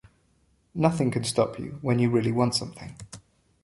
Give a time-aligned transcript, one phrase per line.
[0.73, 2.95] Nothing can stop you when you really want something.